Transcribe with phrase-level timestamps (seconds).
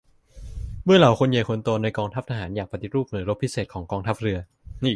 [0.85, 4.39] เมื่อเหล่าคนใหญ่คนโตในกองทัพทหารอยากปฏิรูปหน่วยรบพิเศษของกองทัพเรือ